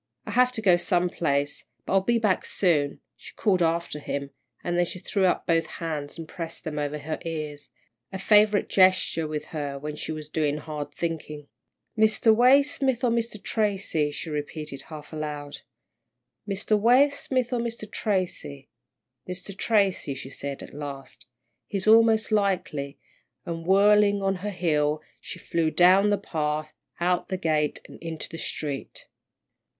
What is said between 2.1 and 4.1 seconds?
back soon," she called after